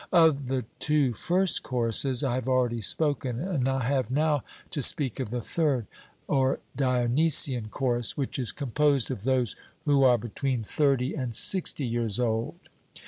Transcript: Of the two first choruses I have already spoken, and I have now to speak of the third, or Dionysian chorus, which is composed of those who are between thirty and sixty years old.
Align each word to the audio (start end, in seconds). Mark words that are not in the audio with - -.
Of 0.11 0.47
the 0.47 0.65
two 0.79 1.13
first 1.13 1.61
choruses 1.61 2.23
I 2.23 2.33
have 2.33 2.49
already 2.49 2.81
spoken, 2.81 3.39
and 3.39 3.69
I 3.69 3.83
have 3.83 4.09
now 4.09 4.43
to 4.71 4.81
speak 4.81 5.19
of 5.19 5.29
the 5.29 5.41
third, 5.41 5.85
or 6.27 6.59
Dionysian 6.75 7.67
chorus, 7.69 8.17
which 8.17 8.39
is 8.39 8.51
composed 8.51 9.11
of 9.11 9.25
those 9.25 9.55
who 9.85 10.03
are 10.03 10.17
between 10.17 10.63
thirty 10.63 11.13
and 11.13 11.35
sixty 11.35 11.85
years 11.85 12.19
old. 12.19 12.55